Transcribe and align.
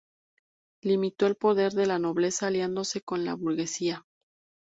Limitó 0.81 1.27
el 1.27 1.35
poder 1.35 1.73
de 1.73 1.85
la 1.85 1.99
nobleza, 1.99 2.47
aliándose 2.47 3.01
con 3.01 3.23
la 3.23 3.35
burguesía. 3.35 4.03